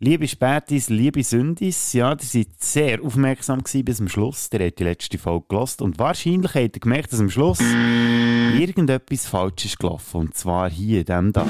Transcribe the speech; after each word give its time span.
Liebe 0.00 0.28
Spätis, 0.28 0.90
liebe 0.90 1.24
Sündis, 1.24 1.92
ja, 1.92 2.12
ihr 2.12 2.18
seid 2.20 2.46
sehr 2.60 3.02
aufmerksam 3.02 3.64
bis 3.82 3.96
zum 3.96 4.08
Schluss. 4.08 4.48
Ihr 4.52 4.64
habt 4.66 4.78
die 4.78 4.84
letzte 4.84 5.18
Folge 5.18 5.46
gelost 5.48 5.82
und 5.82 5.98
wahrscheinlich 5.98 6.54
habt 6.54 6.76
ihr 6.76 6.80
gemerkt, 6.80 7.12
dass 7.12 7.18
am 7.18 7.28
Schluss 7.28 7.58
irgendetwas 8.56 9.26
falsch 9.26 9.64
ist 9.64 9.76
gelaufen. 9.76 10.20
Und 10.20 10.36
zwar 10.36 10.70
hier 10.70 11.02
diesem 11.02 11.32
da. 11.32 11.44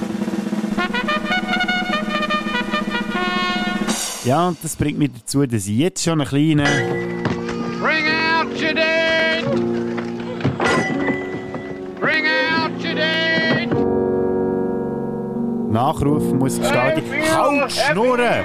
Ja, 4.24 4.49
und 4.49 4.56
das 4.65 4.76
bringt 4.76 4.99
mich 4.99 5.10
dazu, 5.12 5.44
dass 5.44 5.67
ich 5.67 5.76
jetzt 5.76 6.03
schon 6.03 6.19
einen 6.19 6.30
kleinen... 6.30 7.22
Bring 7.83 8.06
out 8.06 8.51
your 8.58 8.72
dead! 8.72 9.08
Nachrufen 15.71 16.38
muss 16.38 16.59
gestalten. 16.59 17.02
Halt, 17.34 17.73
schnurren! 17.73 18.45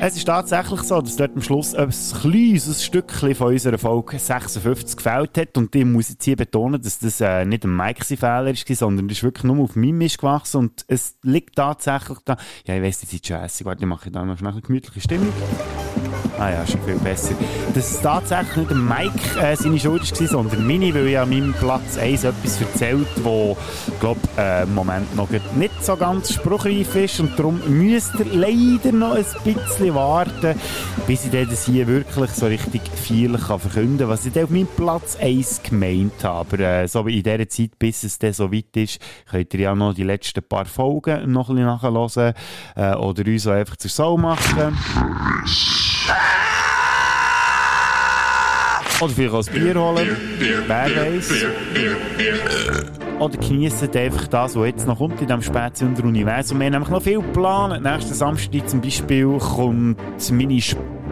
Es 0.00 0.16
ist 0.16 0.24
tatsächlich 0.24 0.80
so, 0.82 1.00
dass 1.00 1.16
dort 1.16 1.34
am 1.34 1.42
Schluss 1.42 1.74
ein 1.74 1.90
kleines 1.90 2.84
Stückchen 2.84 3.34
von 3.34 3.52
unserer 3.52 3.78
Folge 3.78 4.18
56 4.18 4.96
gefällt 4.96 5.38
hat. 5.38 5.56
Und 5.56 5.74
ich 5.74 5.84
muss 5.84 6.10
jetzt 6.10 6.24
hier 6.24 6.36
betonen, 6.36 6.80
dass 6.80 6.98
das 6.98 7.20
äh, 7.20 7.44
nicht 7.44 7.64
ein 7.64 7.76
Mike-Fehler 7.76 8.46
war, 8.46 8.74
sondern 8.74 9.08
das 9.08 9.18
ist 9.18 9.24
wirklich 9.24 9.44
nur 9.44 9.64
auf 9.64 9.76
meinem 9.76 9.98
Mist 9.98 10.18
gewachsen. 10.18 10.58
Und 10.58 10.84
es 10.88 11.16
liegt 11.22 11.56
tatsächlich 11.56 12.18
da. 12.24 12.36
Ja, 12.66 12.74
ich 12.74 12.82
weiss, 12.82 13.00
die 13.00 13.06
sind 13.06 13.26
schon 13.26 13.40
hässlich. 13.40 13.66
Warte, 13.66 13.82
ich 13.82 13.88
mache 13.88 14.10
da 14.10 14.24
noch 14.24 14.38
schnell 14.38 14.52
eine 14.52 14.60
gemütliche 14.60 15.00
Stimmung. 15.00 15.32
Ah 16.38 16.50
ja, 16.50 16.64
schon 16.64 16.80
viel 16.82 16.94
besser. 16.98 17.34
Dass 17.74 17.90
es 17.90 18.00
tatsächlich 18.00 18.68
nicht 18.68 18.74
Mike 18.74 19.40
äh, 19.40 19.56
seine 19.56 19.78
Schuld 19.78 20.20
war, 20.20 20.28
sondern 20.28 20.66
meine, 20.66 20.94
weil 20.94 21.08
ich 21.08 21.18
an 21.18 21.30
meinem 21.30 21.52
Platz 21.52 21.98
1 21.98 22.22
etwas 22.22 22.60
erzählt, 22.60 23.08
wo, 23.24 23.56
glaube 23.98 24.20
äh, 24.36 24.62
im 24.62 24.74
Moment 24.74 25.16
noch 25.16 25.28
nicht 25.30 25.84
so 25.84 25.96
ganz 25.96 26.32
spruchreif 26.32 26.94
ist 26.94 27.18
und 27.18 27.36
darum 27.36 27.60
müsst 27.66 28.14
ihr 28.20 28.26
leider 28.26 28.96
noch 28.96 29.16
ein 29.16 29.24
bisschen 29.42 29.94
warten, 29.96 30.54
bis 31.08 31.24
ich 31.24 31.32
das 31.32 31.66
hier 31.66 31.88
wirklich 31.88 32.30
so 32.30 32.46
richtig 32.46 32.82
viel 32.94 33.36
kann 33.36 33.58
verkünden 33.58 33.98
kann, 33.98 34.08
was 34.08 34.24
ich 34.24 34.32
dann 34.32 34.44
auf 34.44 34.50
meinem 34.50 34.68
Platz 34.68 35.16
1 35.20 35.62
gemeint 35.64 36.22
habe. 36.22 36.38
Aber 36.38 36.58
äh, 36.60 36.86
so 36.86 37.04
in 37.08 37.24
dieser 37.24 37.48
Zeit, 37.48 37.78
bis 37.80 38.04
es 38.04 38.16
dann 38.16 38.32
so 38.32 38.52
weit 38.52 38.76
ist, 38.76 39.00
könnt 39.28 39.52
ihr 39.54 39.60
ja 39.60 39.74
noch 39.74 39.92
die 39.92 40.04
letzten 40.04 40.42
paar 40.44 40.66
Folgen 40.66 41.32
noch 41.32 41.48
ein 41.48 41.56
bisschen 41.56 41.66
nachhören 41.66 42.34
äh, 42.76 42.94
oder 42.94 43.26
uns 43.26 43.46
auch 43.48 43.52
einfach 43.52 43.76
zur 43.76 43.90
Sau 43.90 44.16
machen. 44.16 44.76
Oder 49.00 49.12
vielleicht 49.12 49.34
auch 49.34 49.46
ein 49.46 49.52
Bier 49.52 49.74
holen. 49.74 50.16
Wer 50.66 50.96
weiß. 50.96 51.46
Oder 53.20 53.36
geniessen 53.38 53.96
einfach 53.96 54.26
das, 54.28 54.56
was 54.56 54.66
jetzt 54.66 54.86
noch 54.86 54.98
kommt 54.98 55.20
in 55.20 55.26
diesem 55.26 55.42
Spätsünder-Universum. 55.42 56.58
Wir 56.58 56.66
haben 56.66 56.72
nämlich 56.72 56.90
noch 56.90 57.02
viel 57.02 57.20
geplant. 57.20 57.82
Nächsten 57.82 58.14
Samstag 58.14 58.68
zum 58.68 58.80
Beispiel 58.80 59.38
kommt 59.38 59.98
meine 60.30 60.60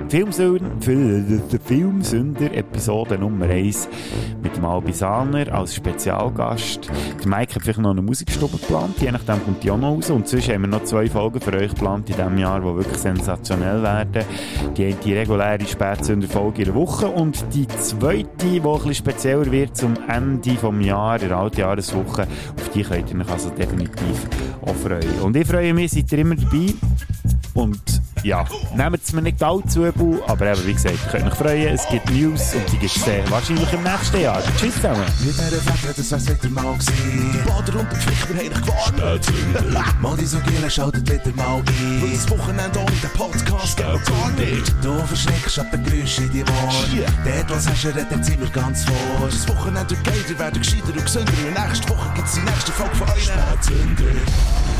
Filmsünder, 0.09 1.59
Filmsünder 1.65 2.55
Episode 2.55 3.19
Nummer 3.19 3.47
1 3.47 3.89
mit 4.41 4.57
dem 4.57 4.65
Albisaner 4.65 5.53
als 5.53 5.75
Spezialgast. 5.75 6.89
Der 7.21 7.29
Mike 7.29 7.57
hat 7.57 7.62
vielleicht 7.62 7.81
noch 7.81 7.91
eine 7.91 8.03
Musikstube 8.03 8.57
geplant, 8.57 9.01
je 9.01 9.11
nachdem 9.11 9.43
kommt 9.45 9.65
die 9.65 9.71
auch 9.71 9.77
noch 9.77 9.97
raus. 9.97 10.11
Und 10.11 10.29
sonst 10.29 10.49
haben 10.49 10.62
wir 10.62 10.69
noch 10.69 10.84
zwei 10.84 11.09
Folgen 11.09 11.41
für 11.41 11.55
euch 11.55 11.71
geplant 11.71 12.09
in 12.09 12.17
diesem 12.17 12.39
Jahr, 12.39 12.61
die 12.61 12.67
wirklich 12.67 12.99
sensationell 12.99 13.83
werden. 13.83 14.25
Die 14.77 14.95
die 14.95 15.15
reguläre 15.15 15.67
Spätsünder-Folge 15.67 16.62
in 16.62 16.65
der 16.67 16.75
Woche 16.75 17.09
und 17.09 17.45
die 17.53 17.67
zweite, 17.67 18.29
die 18.43 18.61
ein 18.61 18.62
bisschen 18.62 18.95
spezieller 18.95 19.51
wird 19.51 19.77
zum 19.77 19.95
Ende 20.09 20.51
des 20.51 20.87
Jahres, 20.87 21.23
der 21.23 21.37
Altjahreswoche. 21.37 22.23
Auf 22.57 22.69
die 22.73 22.83
könnt 22.83 23.11
ihr 23.11 23.21
euch 23.21 23.31
also 23.31 23.51
definitiv 23.51 24.29
auch 24.62 24.75
freuen. 24.75 25.21
Und 25.23 25.37
ich 25.37 25.47
freue 25.47 25.75
mich, 25.75 25.91
seid 25.91 26.12
ihr 26.12 26.19
immer 26.19 26.37
dabei. 26.37 26.75
Und 28.27 28.31
ja, 28.31 28.45
nehmt 28.75 29.05
es 29.05 29.13
mir 29.13 29.23
nicht 29.23 29.41
allzu 29.41 29.87
übel, 29.87 30.21
aber 30.27 30.51
eben, 30.51 30.67
wie 30.67 30.75
gesagt, 30.75 30.97
ihr 31.01 31.11
könnt 31.13 31.31
euch 31.31 31.39
freuen, 31.39 31.75
es 31.75 31.87
gibt 31.89 32.11
News 32.11 32.55
und 32.55 32.73
die 32.73 32.79
gibt 32.79 32.97
es 32.97 33.07
äh, 33.07 33.23
wahrscheinlich 33.31 33.73
im 33.73 33.85
nächsten 33.85 34.21
Jahr. 34.21 34.43
Tschüss 34.59 34.75
zusammen. 34.75 35.05
Mit 35.21 35.29
dieser 35.29 35.63
Fette, 35.63 35.95
das 35.97 36.11
wär's 36.11 36.28
wieder 36.28 36.50
mal 36.50 36.73
gewesen. 36.73 37.33
Die 37.33 37.49
Bader 37.49 37.78
und 37.78 37.93
die 37.93 37.97
Pflichter 37.97 38.34
haben 38.34 39.21
dich 39.21 39.31
gewarnt. 39.62 40.03
Mal 40.03 40.17
die 40.17 40.27
so 40.27 40.39
Giele 40.41 40.69
schaltet 40.69 41.09
wieder 41.09 41.37
mal 41.37 41.59
ein. 41.59 42.03
Weil 42.03 42.11
das 42.11 42.28
Wochenende 42.28 42.78
ohne 42.81 42.91
den 42.91 43.11
Podcast 43.11 43.77
geht 43.77 43.87
gar 43.87 44.31
nicht. 44.33 44.75
Du 44.83 44.99
verschreckst 45.06 45.59
ab 45.61 45.71
den 45.71 45.84
Geräuschen 45.84 46.25
in 46.25 46.33
die 46.33 46.43
Ohren. 46.43 47.05
Dort, 47.25 47.50
was 47.50 47.69
hast 47.69 47.84
du 47.84 47.89
redet, 47.89 48.25
sind 48.25 48.41
wir 48.41 48.50
ganz 48.50 48.84
vor. 48.84 49.29
Das 49.31 49.49
Wochenende 49.49 49.95
geht, 49.95 50.31
ihr 50.31 50.39
werdet 50.41 50.62
gescheiter 50.62 50.89
und 50.89 51.05
gesünder. 51.05 51.33
Und 51.47 51.69
nächste 51.69 51.89
Woche 51.91 52.12
gibt's 52.17 52.34
die 52.34 52.41
nächste 52.41 52.73
Folge 52.73 52.97
von 52.97 53.09
euch. 53.09 53.23
Spätzünder. 53.23 54.75